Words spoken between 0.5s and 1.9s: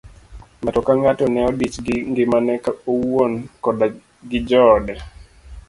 Ng'ato ka ng'ato ne odich